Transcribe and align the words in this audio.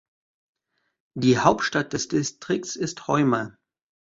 Die 1.15 1.37
Hauptstadt 1.37 1.93
des 1.93 2.07
Distrikts 2.07 2.75
ist 2.75 3.07
Hoima. 3.07 3.55